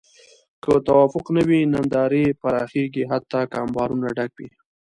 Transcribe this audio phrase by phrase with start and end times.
[0.63, 4.49] که توافق نه وي، ناندرۍ پراخېږي حتی که انبارونه ډک وي.